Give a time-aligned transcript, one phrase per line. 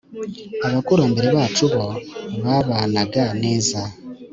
[0.67, 1.85] abakurambere bacu bo
[2.43, 3.79] babanaga neza